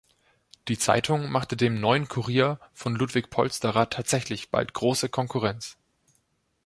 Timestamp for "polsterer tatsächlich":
3.29-4.49